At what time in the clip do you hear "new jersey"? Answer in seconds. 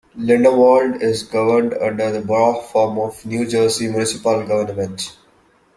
3.23-3.87